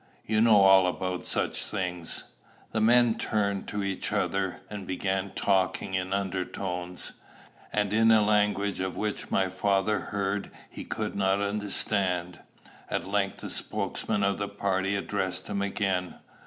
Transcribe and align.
You 0.25 0.41
know 0.41 0.57
all 0.61 0.87
about 0.87 1.27
such 1.27 1.63
things." 1.63 2.23
The 2.71 2.81
men 2.81 3.19
turned 3.19 3.67
to 3.67 3.83
each 3.83 4.11
other, 4.11 4.61
and 4.67 4.87
began 4.87 5.31
talking 5.35 5.93
in 5.93 6.11
undertones, 6.11 7.11
and 7.71 7.93
in 7.93 8.09
a 8.09 8.23
language 8.25 8.79
of 8.79 8.97
which 8.97 9.25
what 9.25 9.31
my 9.31 9.47
father 9.49 9.99
heard 10.09 10.49
he 10.71 10.85
could 10.85 11.15
not 11.15 11.39
understand. 11.39 12.39
At 12.89 13.05
length 13.05 13.41
the 13.41 13.49
spokesman 13.51 14.23
of 14.23 14.39
the 14.39 14.49
party 14.49 14.95
addressed 14.95 15.45
him 15.45 15.61
again. 15.61 16.15